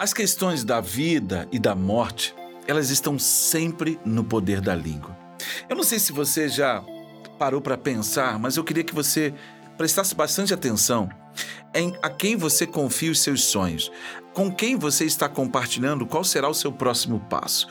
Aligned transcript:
As 0.00 0.14
questões 0.14 0.64
da 0.64 0.80
vida 0.80 1.46
e 1.52 1.58
da 1.58 1.74
morte, 1.74 2.34
elas 2.66 2.88
estão 2.88 3.18
sempre 3.18 4.00
no 4.02 4.24
poder 4.24 4.58
da 4.58 4.74
língua. 4.74 5.14
Eu 5.68 5.76
não 5.76 5.84
sei 5.84 5.98
se 5.98 6.10
você 6.10 6.48
já 6.48 6.82
parou 7.38 7.60
para 7.60 7.76
pensar, 7.76 8.38
mas 8.38 8.56
eu 8.56 8.64
queria 8.64 8.82
que 8.82 8.94
você 8.94 9.34
prestasse 9.76 10.14
bastante 10.14 10.54
atenção 10.54 11.10
em 11.74 11.94
a 12.00 12.08
quem 12.08 12.34
você 12.34 12.66
confia 12.66 13.12
os 13.12 13.20
seus 13.20 13.44
sonhos, 13.44 13.92
com 14.32 14.50
quem 14.50 14.74
você 14.74 15.04
está 15.04 15.28
compartilhando 15.28 16.06
qual 16.06 16.24
será 16.24 16.48
o 16.48 16.54
seu 16.54 16.72
próximo 16.72 17.20
passo, 17.28 17.68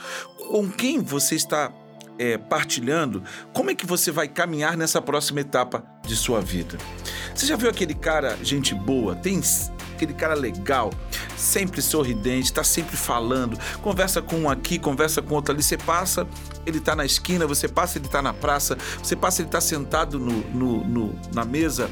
com 0.51 0.69
quem 0.69 1.01
você 1.01 1.33
está 1.33 1.73
é, 2.19 2.37
partilhando 2.37 3.23
como 3.51 3.71
é 3.71 3.75
que 3.75 3.87
você 3.87 4.11
vai 4.11 4.27
caminhar 4.27 4.77
nessa 4.77 5.01
próxima 5.01 5.41
etapa 5.41 5.83
de 6.05 6.15
sua 6.15 6.41
vida. 6.41 6.77
Você 7.33 7.47
já 7.47 7.55
viu 7.55 7.71
aquele 7.71 7.95
cara, 7.95 8.37
gente 8.43 8.75
boa, 8.75 9.15
tem 9.15 9.41
aquele 9.99 10.13
cara 10.13 10.33
legal, 10.33 10.91
sempre 11.35 11.81
sorridente, 11.81 12.45
está 12.45 12.63
sempre 12.63 12.95
falando, 12.95 13.59
conversa 13.81 14.21
com 14.21 14.37
um 14.37 14.49
aqui, 14.49 14.79
conversa 14.79 15.21
com 15.21 15.35
outro 15.35 15.53
ali. 15.53 15.61
Você 15.61 15.77
passa, 15.77 16.25
ele 16.65 16.77
está 16.77 16.95
na 16.95 17.05
esquina, 17.05 17.45
você 17.45 17.67
passa, 17.67 17.97
ele 17.97 18.05
está 18.05 18.21
na 18.21 18.33
praça, 18.33 18.77
você 19.03 19.15
passa, 19.15 19.41
ele 19.41 19.49
está 19.49 19.59
sentado 19.59 20.17
no, 20.17 20.39
no, 20.51 20.85
no, 20.85 21.19
na 21.33 21.43
mesa, 21.43 21.91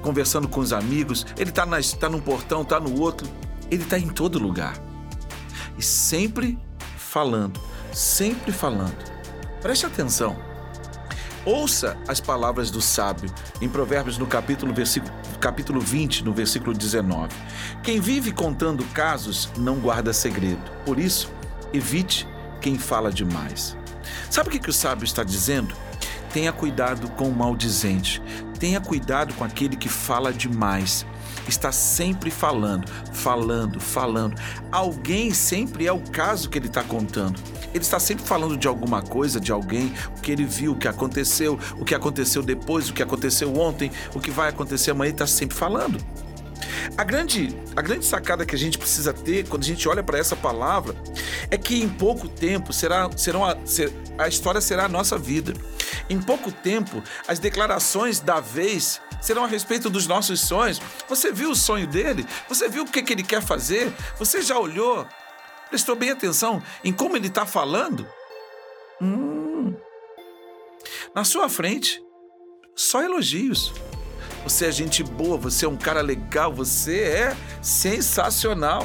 conversando 0.00 0.46
com 0.46 0.60
os 0.60 0.72
amigos, 0.72 1.26
ele 1.36 1.50
está 1.50 1.66
tá 1.98 2.08
num 2.08 2.20
portão, 2.20 2.62
está 2.62 2.78
no 2.78 3.00
outro, 3.00 3.28
ele 3.68 3.82
está 3.82 3.98
em 3.98 4.08
todo 4.08 4.38
lugar. 4.38 4.76
E 5.76 5.82
sempre 5.82 6.56
falando, 6.96 7.60
sempre 7.92 8.52
falando. 8.52 9.10
Preste 9.60 9.86
atenção. 9.86 10.50
Ouça 11.44 11.96
as 12.06 12.20
palavras 12.20 12.70
do 12.70 12.82
sábio 12.82 13.32
em 13.62 13.68
Provérbios 13.68 14.18
no 14.18 14.26
capítulo, 14.26 14.74
versículo, 14.74 15.12
capítulo 15.40 15.80
20, 15.80 16.24
no 16.24 16.32
versículo 16.32 16.76
19. 16.76 17.34
Quem 17.82 17.98
vive 17.98 18.30
contando 18.30 18.84
casos 18.92 19.50
não 19.56 19.76
guarda 19.76 20.12
segredo. 20.12 20.70
Por 20.84 20.98
isso, 20.98 21.32
evite 21.72 22.28
quem 22.60 22.78
fala 22.78 23.10
demais. 23.10 23.76
Sabe 24.28 24.48
o 24.48 24.52
que, 24.52 24.58
que 24.58 24.70
o 24.70 24.72
sábio 24.72 25.04
está 25.04 25.24
dizendo? 25.24 25.74
Tenha 26.32 26.52
cuidado 26.52 27.10
com 27.12 27.28
o 27.28 27.34
maldizente. 27.34 28.22
Tenha 28.58 28.80
cuidado 28.80 29.34
com 29.34 29.42
aquele 29.42 29.76
que 29.76 29.88
fala 29.88 30.32
demais. 30.32 31.06
Está 31.50 31.72
sempre 31.72 32.30
falando, 32.30 32.88
falando, 33.12 33.80
falando. 33.80 34.40
Alguém 34.70 35.34
sempre 35.34 35.84
é 35.84 35.92
o 35.92 35.98
caso 35.98 36.48
que 36.48 36.56
ele 36.56 36.68
está 36.68 36.84
contando. 36.84 37.40
Ele 37.74 37.82
está 37.82 37.98
sempre 37.98 38.24
falando 38.24 38.56
de 38.56 38.68
alguma 38.68 39.02
coisa, 39.02 39.40
de 39.40 39.50
alguém, 39.50 39.92
o 40.16 40.20
que 40.20 40.30
ele 40.30 40.44
viu, 40.44 40.72
o 40.72 40.76
que 40.78 40.86
aconteceu, 40.86 41.58
o 41.78 41.84
que 41.84 41.92
aconteceu 41.94 42.40
depois, 42.40 42.88
o 42.88 42.94
que 42.94 43.02
aconteceu 43.02 43.52
ontem, 43.58 43.90
o 44.14 44.20
que 44.20 44.30
vai 44.30 44.48
acontecer 44.48 44.92
amanhã, 44.92 45.08
ele 45.08 45.14
está 45.16 45.26
sempre 45.26 45.56
falando. 45.56 45.98
A 46.96 47.02
grande, 47.02 47.56
a 47.74 47.82
grande 47.82 48.06
sacada 48.06 48.46
que 48.46 48.54
a 48.54 48.58
gente 48.58 48.78
precisa 48.78 49.12
ter 49.12 49.46
quando 49.48 49.64
a 49.64 49.66
gente 49.66 49.88
olha 49.88 50.02
para 50.04 50.18
essa 50.18 50.36
palavra 50.36 50.94
é 51.50 51.58
que 51.58 51.82
em 51.82 51.88
pouco 51.88 52.28
tempo 52.28 52.72
será, 52.72 53.10
serão 53.16 53.44
a, 53.44 53.56
ser, 53.66 53.92
a 54.18 54.28
história 54.28 54.60
será 54.60 54.84
a 54.84 54.88
nossa 54.88 55.18
vida. 55.18 55.52
Em 56.08 56.20
pouco 56.20 56.52
tempo, 56.52 57.02
as 57.26 57.38
declarações 57.38 58.20
da 58.20 58.40
vez 58.40 59.00
serão 59.20 59.44
a 59.44 59.46
respeito 59.48 59.90
dos 59.90 60.06
nossos 60.06 60.40
sonhos. 60.40 60.80
Você 61.08 61.32
viu 61.32 61.50
o 61.50 61.56
sonho 61.56 61.86
dele? 61.86 62.26
Você 62.48 62.68
viu 62.68 62.84
o 62.84 62.86
que, 62.86 63.02
que 63.02 63.12
ele 63.12 63.22
quer 63.22 63.42
fazer? 63.42 63.92
Você 64.18 64.42
já 64.42 64.58
olhou 64.58 65.06
Prestou 65.70 65.94
bem 65.94 66.10
atenção 66.10 66.60
em 66.82 66.92
como 66.92 67.16
ele 67.16 67.28
está 67.28 67.46
falando? 67.46 68.04
Hum. 69.00 69.72
Na 71.14 71.22
sua 71.22 71.48
frente, 71.48 72.02
só 72.74 73.00
elogios. 73.00 73.72
Você 74.42 74.66
é 74.66 74.72
gente 74.72 75.04
boa, 75.04 75.36
você 75.36 75.66
é 75.66 75.68
um 75.68 75.76
cara 75.76 76.00
legal, 76.00 76.52
você 76.52 77.02
é 77.02 77.36
sensacional. 77.62 78.84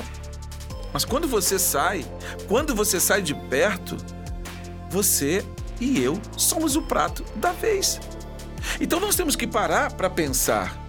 Mas 0.95 1.03
quando 1.03 1.27
você 1.27 1.59
sai, 1.59 2.05
quando 2.47 2.73
você 2.73 3.01
sai 3.01 3.21
de 3.21 3.35
perto, 3.35 3.97
você 4.89 5.45
e 5.77 6.01
eu 6.01 6.17
somos 6.37 6.77
o 6.77 6.81
prato 6.81 7.21
da 7.35 7.51
vez. 7.51 7.99
Então 8.79 8.97
nós 8.97 9.13
temos 9.13 9.35
que 9.35 9.45
parar 9.45 9.91
para 9.91 10.09
pensar 10.09 10.85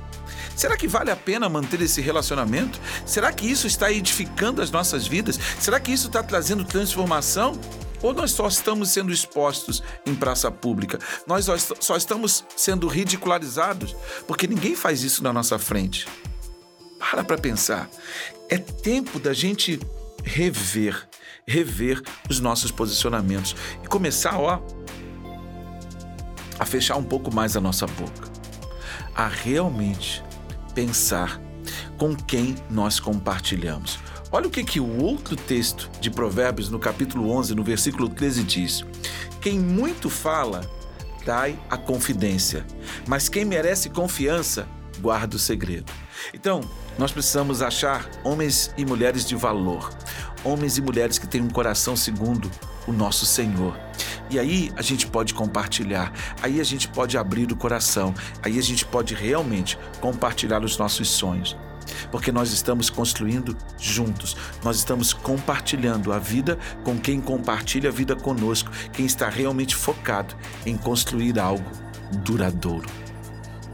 Será 0.55 0.77
que 0.77 0.87
vale 0.87 1.11
a 1.11 1.17
pena 1.17 1.49
manter 1.49 1.81
esse 1.81 2.01
relacionamento? 2.01 2.81
Será 3.05 3.33
que 3.33 3.51
isso 3.51 3.67
está 3.67 3.91
edificando 3.91 4.63
as 4.63 4.71
nossas 4.71 5.09
vidas? 5.09 5.41
Será 5.59 5.81
que 5.81 5.91
isso 5.91 6.07
está 6.07 6.23
trazendo 6.23 6.65
transformação? 6.65 7.59
Ou 8.01 8.15
nós 8.15 8.31
só 8.31 8.47
estamos 8.47 8.91
sendo 8.91 9.13
expostos 9.13 9.83
em 10.07 10.15
praça 10.15 10.53
pública? 10.53 11.01
Nós 11.27 11.47
só 11.81 11.97
estamos 11.97 12.45
sendo 12.57 12.87
ridicularizados? 12.87 13.97
Porque 14.29 14.47
ninguém 14.47 14.77
faz 14.77 15.03
isso 15.03 15.21
na 15.25 15.33
nossa 15.33 15.59
frente. 15.59 16.07
Para 17.17 17.25
para 17.25 17.39
pensar. 17.39 17.89
É 18.47 18.59
tempo 18.59 19.19
da 19.19 19.33
gente 19.33 19.81
rever, 20.23 21.09
rever 21.47 22.03
os 22.29 22.41
nossos 22.41 22.71
posicionamentos 22.71 23.57
e 23.83 23.87
começar, 23.87 24.39
ó, 24.39 24.61
a 26.59 26.67
fechar 26.67 26.97
um 26.97 27.03
pouco 27.03 27.35
mais 27.35 27.57
a 27.57 27.61
nossa 27.61 27.87
boca, 27.87 28.29
a 29.15 29.29
realmente 29.29 30.23
pensar 30.75 31.41
com 31.97 32.15
quem 32.15 32.55
nós 32.69 33.01
compartilhamos. 33.01 33.99
Olha 34.31 34.49
o 34.49 34.51
que, 34.51 34.63
que 34.63 34.79
o 34.79 35.03
outro 35.03 35.37
texto 35.37 35.91
de 35.99 36.11
Provérbios, 36.11 36.69
no 36.69 36.79
capítulo 36.79 37.31
11, 37.31 37.55
no 37.55 37.65
versículo 37.65 38.11
13, 38.11 38.43
diz: 38.43 38.85
Quem 39.41 39.59
muito 39.59 40.11
fala, 40.11 40.61
dai 41.25 41.59
a 41.71 41.79
confidência, 41.79 42.67
mas 43.09 43.27
quem 43.27 43.47
merece 43.47 43.89
confiança, 43.89 44.69
guarda 45.01 45.37
o 45.37 45.39
segredo. 45.39 45.93
Então, 46.33 46.61
nós 46.99 47.13
precisamos 47.13 47.63
achar 47.63 48.09
homens 48.25 48.73
e 48.77 48.85
mulheres 48.85 49.25
de 49.25 49.35
valor, 49.35 49.91
homens 50.45 50.79
e 50.79 50.83
mulheres 50.83 51.19
que 51.19 51.27
têm 51.27 51.43
um 51.43 51.51
coração 51.51 51.97
segundo 51.97 52.51
o 52.87 52.93
nosso 52.93 53.27
Senhor 53.27 53.77
e 54.29 54.39
aí 54.39 54.73
a 54.77 54.83
gente 54.83 55.07
pode 55.07 55.35
compartilhar, 55.35 56.13
aí 56.43 56.61
a 56.61 56.65
gente 56.65 56.89
pode 56.89 57.17
abrir 57.17 57.51
o 57.53 57.57
coração, 57.57 58.15
aí 58.43 58.59
a 58.59 58.63
gente 58.63 58.85
pode 58.85 59.15
realmente 59.15 59.79
compartilhar 60.01 60.65
os 60.65 60.77
nossos 60.77 61.09
sonhos. 61.09 61.57
Porque 62.11 62.33
nós 62.33 62.53
estamos 62.53 62.91
construindo 62.91 63.57
juntos, 63.79 64.37
nós 64.65 64.77
estamos 64.77 65.13
compartilhando 65.13 66.13
a 66.13 66.19
vida 66.19 66.59
com 66.83 66.99
quem 66.99 67.21
compartilha 67.21 67.91
a 67.91 67.93
vida 67.93 68.17
conosco, 68.17 68.71
quem 68.93 69.07
está 69.07 69.29
realmente 69.29 69.77
focado 69.77 70.35
em 70.65 70.77
construir 70.77 71.39
algo 71.39 71.71
duradouro. 72.25 73.06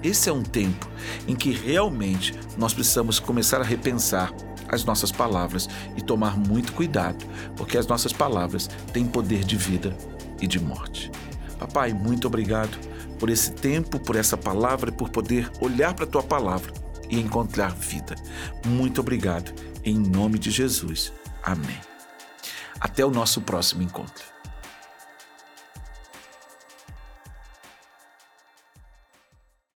Esse 0.03 0.29
é 0.29 0.33
um 0.33 0.43
tempo 0.43 0.89
em 1.29 1.37
que 1.37 1.53
realmente 1.53 2.35
nós 2.57 2.75
precisamos 2.75 3.21
começar 3.21 3.61
a 3.61 3.65
repensar 3.65 4.33
as 4.69 4.85
nossas 4.85 5.13
palavras 5.13 5.69
e 5.97 6.03
tomar 6.03 6.37
muito 6.37 6.73
cuidado, 6.73 7.25
porque 7.57 7.77
as 7.77 7.87
nossas 7.87 8.13
palavras 8.13 8.69
têm 8.93 9.07
poder 9.07 9.45
de 9.45 9.57
vida 9.57 9.97
e 10.41 10.47
de 10.47 10.59
morte. 10.59 11.11
Papai, 11.59 11.93
muito 11.93 12.27
obrigado 12.27 12.77
por 13.19 13.31
esse 13.31 13.53
tempo, 13.53 14.01
por 14.01 14.17
essa 14.17 14.37
palavra 14.37 14.91
e 14.91 14.93
por 14.93 15.11
poder 15.11 15.49
olhar 15.61 15.95
para 15.95 16.05
a 16.05 16.09
tua 16.09 16.23
palavra 16.23 16.73
e 17.09 17.21
encontrar 17.21 17.73
vida. 17.73 18.17
Muito 18.67 19.01
obrigado. 19.01 19.53
Em 19.84 19.97
nome 19.97 20.39
de 20.39 20.51
Jesus. 20.51 21.13
Amém. 21.43 21.79
Até 22.81 23.05
o 23.05 23.11
nosso 23.11 23.43
próximo 23.43 23.83
encontro. 23.83 24.25